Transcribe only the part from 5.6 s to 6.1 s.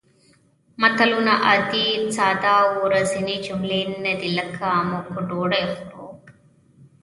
خورو